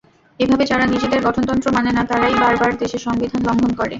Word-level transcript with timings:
এভাবে 0.39 0.63
যারা 0.65 0.85
নিজেদের 0.85 1.21
গঠনতন্ত্র 1.27 1.67
মানে 1.77 1.89
না, 1.91 2.03
তারাই 2.05 2.35
বারবার 2.39 2.71
দেশের 2.81 3.01
সংবিধান 3.07 3.41
লঙ্ঘন 3.47 3.71
করে। 3.73 3.89